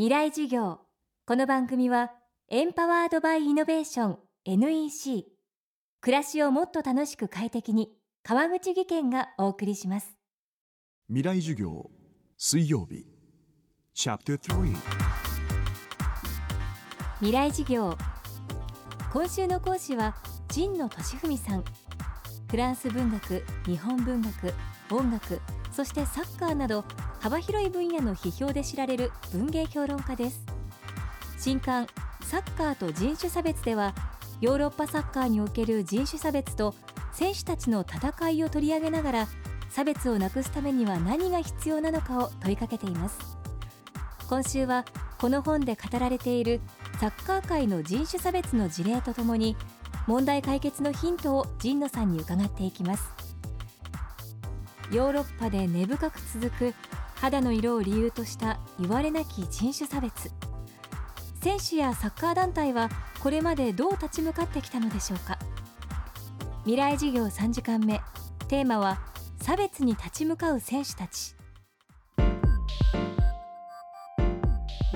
[0.00, 0.78] 未来授業。
[1.26, 2.10] この番組は
[2.48, 5.26] エンパワードバイイノベーション NEC
[6.00, 7.90] 暮らしをもっと楽しく快適に
[8.22, 10.16] 川口義賢がお送りします。
[11.08, 11.90] 未来授業
[12.38, 13.04] 水曜日。
[13.92, 14.74] チャプター
[17.18, 17.94] 未来授業。
[19.12, 20.16] 今週の講師は
[20.48, 21.64] 陣野俊文さん
[22.50, 24.52] フランス文学日本文学
[24.90, 25.40] 音楽
[25.70, 26.84] そしてサッカーなど
[27.20, 30.44] 幅広い分野の批評で知られる文芸評論家です。
[31.38, 31.86] 新刊
[32.22, 33.94] サッカーと人種差別では
[34.40, 36.74] ヨーロッパサッカーにおける人種差別と
[37.12, 39.28] 選手たちの戦いを取り上げながら
[39.68, 43.38] 差別をなくすためには何が必要なのかを問いかけています。
[44.28, 44.84] 今週は
[45.20, 46.60] この本で語られている
[46.98, 49.56] サッカー界の人種差別の事例とともに
[50.06, 53.10] 問題解決のヒントを神野さんに伺っていきます。
[54.90, 56.74] ヨーロッパで根深く続く
[57.14, 60.32] 肌の色を理由とした言われなき人種差別。
[61.42, 62.88] 選手やサッカー団体は
[63.22, 65.38] これまでどう立ち向かってきたのでしょうか。
[66.64, 68.00] 未来事業3時間目。
[68.48, 69.00] テーマは
[69.40, 71.34] 差別に立ち向かう選手たち。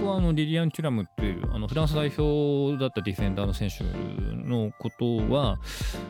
[0.00, 3.84] 僕はあのリリアン・テュラムっていうあのフランス代表だったディフェンダーの選手
[4.34, 5.58] のことは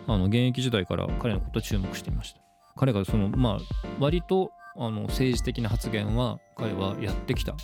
[0.06, 2.41] あの現役時代から彼のことは注目していました。
[2.77, 3.58] 彼がそのまあ
[3.98, 7.55] 割とあの政治的な発言は彼はやってきた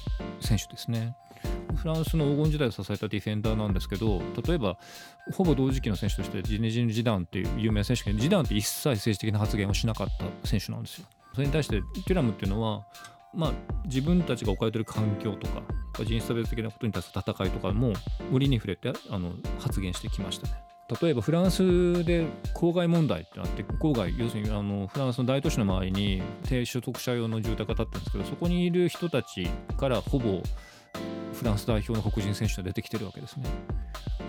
[0.41, 1.15] 選手ですね。
[1.77, 4.79] フランスの黄金時代を支えたディフェンダーなんですけど例えば
[5.35, 10.09] ほぼ同時期の選手としてジネジン・ジダンっていう有名な選手権ジダンって一切政治的な発言をしなかっ
[10.43, 11.07] た選手なんですよ。
[11.35, 12.87] それに対してテュラムっていうのは
[13.35, 13.53] まあ、
[13.85, 15.63] 自分たちが置かれてる環境とか
[15.99, 17.93] 人種差別的なことに対する戦いとかも
[18.33, 20.55] 折に触れてあの発言してきましたね。
[21.01, 30.43] 例えばフランスで郊外問題ってなって郊外要するにあのフランスの大都市の周りに低所得者用の住宅が建ってるんですけどそこにいる人たちからほぼ
[31.33, 33.47] フランス代表の黒人選手が出てきてるわけですね。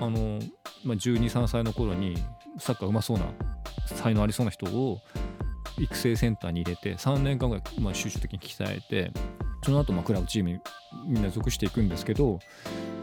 [0.02, 0.40] あの
[0.84, 2.16] まあ、12、3歳の頃に
[2.60, 3.26] サッカーうまそうな
[3.86, 5.00] 才能ありそうな人を
[5.80, 9.12] 育成センターに入れて3年間ぐらい、まあ、集中的に鍛えて
[9.64, 10.60] その後まあクラブチームに
[11.06, 12.40] みんな属していくんですけど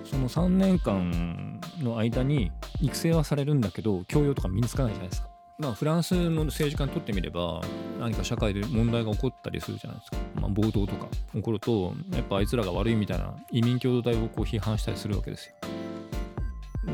[0.04, 5.28] その3年間の間に育成はされるんだけど教養とか身につかないじゃないですか。
[5.56, 7.60] まあ、フランスの政治家にとってみれば
[8.00, 15.54] 何か社会で問題が起こったりするじゃないですか、まあ、暴動とか起こるとやっぱあいつらが悪いみたいな移民共同体をこう批判したりするわけですよ。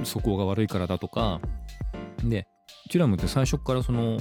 [0.04, 1.40] そこが悪いからだとか
[2.22, 2.46] で
[2.90, 4.20] テュラムって最初からその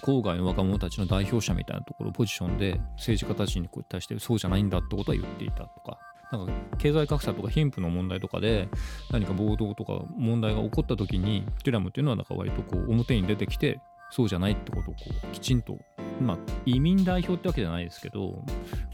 [0.00, 5.98] 郊外の若者たちの代表者みたいなところポジションで政治家たちに対してそうじゃないんだってことは言っていたとか
[6.32, 8.68] なんか経済格差とか貧富の問題とかで
[9.10, 13.80] 何か暴動とか問題が起こった時にテュラムっていうのはなんか割とこう表に出てきて
[14.10, 15.78] そうじゃないってことをこうきちんと
[16.20, 18.44] まあ移民代表ってわけじゃないですけど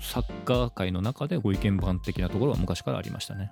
[0.00, 3.50] サッカー界の中でご意見番的なところは昔からありましたね。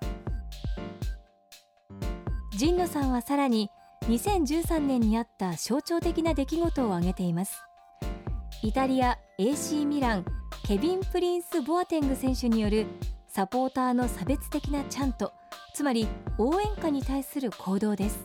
[2.59, 3.69] 神野さんはさらに
[4.09, 7.63] 2013年にあった象徴的な出来事を挙げています。
[8.63, 10.25] イタリア AC ミラン
[10.67, 12.87] ケビン・プリンス・ボアテング選手による
[13.29, 15.33] サポーターの差別的なチャント
[15.75, 16.07] つまり
[16.37, 18.25] 応援歌に対する行動です。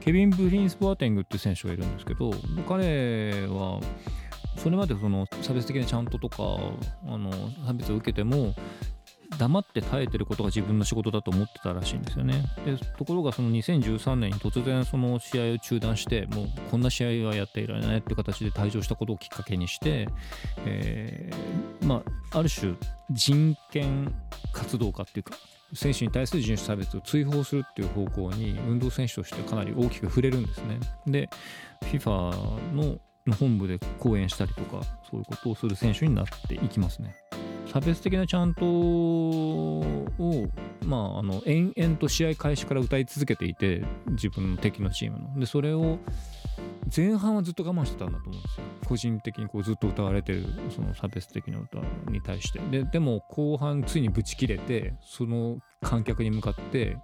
[0.00, 2.30] ケビン・プリンス・ボアテングって選手がいるんですけど
[2.66, 3.80] 彼は
[4.56, 6.36] それまでその差別的なチャントとか
[7.06, 7.30] あの
[7.66, 8.54] 差別を受けても
[9.38, 12.44] 黙って耐えてることが自分の仕事だと思ってたらしいんですよね。
[12.64, 20.08] でところがその2013年に突然その試合を中断してもうこんな試合はやっていられないっていう形で退場したことをきっかけにして、
[20.64, 22.02] えー、ま
[22.32, 22.74] あある種
[23.10, 24.14] 人権
[24.52, 25.36] 活動家っていうか
[25.74, 30.78] 選手に対する人種差別を追放するっていう方向に運動選手としてかなり大きく触れるんですね。
[31.06, 31.28] で
[31.82, 32.98] FIFA の
[33.38, 37.16] 本部で講演したりとかそういうことをする選手になっていきますね。
[37.74, 39.84] 差別的なちゃんとを、
[40.86, 45.40] まあ、あの延々と試合開始から歌い続けていて自分の敵のチームの。
[45.40, 45.98] でそれを
[46.96, 48.66] 前半はずっと我慢してたんだと思うんですよ。
[48.86, 51.80] 個人的にこうずっと歌われてるその差別的な歌
[52.12, 52.60] に対して。
[52.70, 56.96] ででも後半ついにぶち切れてその観客に向かって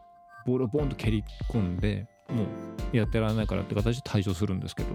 [0.47, 2.45] ボールをボンと蹴り込んでも
[2.93, 4.89] うやってられないからって形で退場するんですけど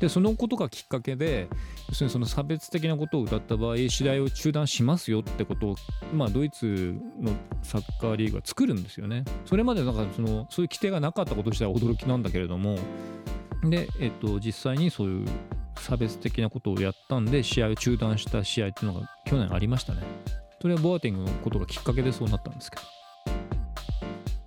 [0.00, 1.48] でそのことがきっかけで
[1.88, 5.76] 要するにその差別的なことを歌った場合試合を中断しますよってことを、
[6.12, 7.32] まあ、ドイツの
[7.62, 9.24] サッカーリーグは作るんですよね。
[9.44, 12.78] それまでなんかそのそういう規定がなかったこと自体は驚きなんだけれども
[13.62, 15.26] で、えっと、実際にそういう
[15.76, 20.02] 差別的なことをやったんで試合を中断した試合っていうのが去年ありましたね。
[20.60, 22.82] それはボアティングのことがきっかけでそうなったんですけど。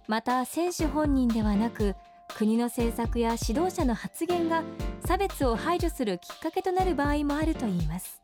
[0.07, 1.95] また選手本人ではなく
[2.37, 4.63] 国の政策や指導者の発言が
[5.05, 8.21] 差別を排除するきっかけとなる場合もあるといいます。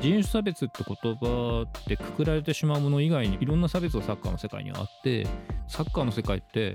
[0.00, 5.26] 人種差別って言葉でくくられてしまうもの以外にいろんな差別がサッカーの世界にはあって
[5.68, 6.74] サッカーの世界って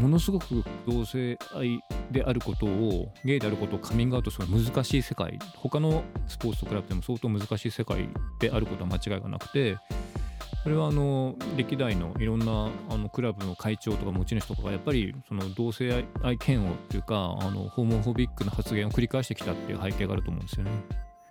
[0.00, 1.80] ものすごく同性愛
[2.10, 5.38] であることをゲイであることをカミングアウトする難しい世界。
[5.56, 9.76] 他のスポーツと比べても相当難しい世界であることは間違いがなくて
[10.62, 15.92] それはあの歴代のいろんなあのクラブの会長とか持ち主とかがやっぱりその同性
[16.22, 20.70] 愛嫌悪っていうかあのホモフォビックな発言を繰り返してきたっていう背景があると思うんですよね。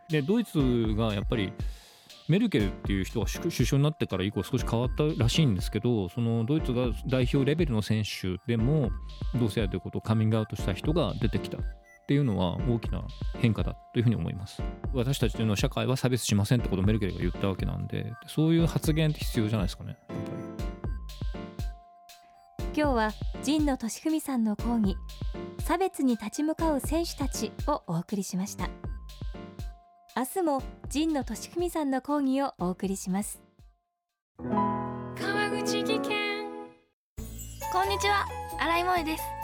[0.09, 1.53] でドイツがやっぱり
[2.27, 8.91] メルケルっていう人が首相になってから以降少し変わったらしいんですけどそのドイツが代表レベルの選手でも
[9.39, 11.57] 同性愛ということをカミングアウトした人が出てきた
[12.11, 13.01] っていうのは大きな
[13.39, 14.61] 変化だというふうに思います。
[14.93, 19.97] 私たちというのは社会は差別しませんってことをメルケルが言ったわけなんでそういう発言って必要じゃないですかね
[22.75, 23.11] 今日は
[23.45, 24.97] 神野俊文さんの講義
[25.59, 28.69] 差別に立ち向かう選手たちをお送りしました。
[30.17, 30.61] 明日も
[30.91, 33.41] 神野俊文さんの講義をお送りします。
[34.37, 36.11] 川口技研。
[37.71, 38.27] こんにちは
[38.59, 39.40] 新井萌です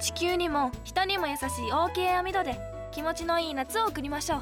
[0.00, 2.58] 地球にも人にも優しい OK 網戸で
[2.90, 4.40] 気持ちのいい夏を送りましょう。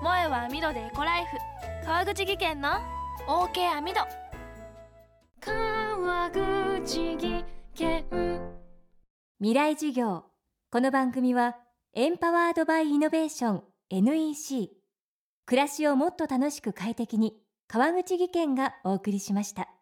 [0.00, 1.38] 萌えは網戸でエコライフ。
[1.86, 2.68] 川口技研の
[3.26, 4.00] OK 網戸。
[5.40, 7.44] 川口技
[7.74, 8.04] 研。
[9.40, 10.24] 未来授業。
[10.70, 11.56] この番組は
[11.94, 13.62] エンパワードバイイノベーション。
[13.90, 14.70] NEC
[15.46, 17.34] 暮らしをもっと楽しく快適に。
[17.68, 19.73] 川口義賢がお送りしました。